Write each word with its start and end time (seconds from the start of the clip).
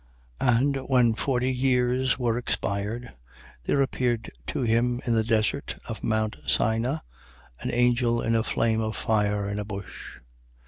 7:30. 0.39 0.53
And 0.57 0.75
when 0.89 1.13
forty 1.13 1.51
years 1.51 2.17
were 2.17 2.35
expired, 2.35 3.13
there 3.65 3.83
appeared 3.83 4.31
to 4.47 4.63
him, 4.63 4.99
in 5.05 5.13
the 5.13 5.23
desert 5.23 5.77
of 5.87 6.01
mount 6.03 6.37
Sina, 6.47 7.03
an 7.59 7.69
angel 7.71 8.19
in 8.19 8.33
a 8.33 8.41
flame 8.41 8.81
of 8.81 8.95
fire 8.95 9.47
in 9.47 9.59
a 9.59 9.63
bush. 9.63 10.17